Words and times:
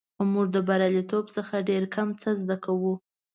موږ 0.33 0.45
د 0.55 0.57
بریالیتوب 0.67 1.25
څخه 1.35 1.65
ډېر 1.69 1.83
کم 1.95 2.07
څه 2.21 2.29
زده 2.41 2.57
کوو. 2.65 2.93